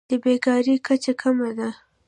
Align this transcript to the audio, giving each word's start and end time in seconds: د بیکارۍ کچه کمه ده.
د 0.09 0.11
بیکارۍ 0.23 0.75
کچه 0.87 1.13
کمه 1.21 1.49
ده. 1.57 1.69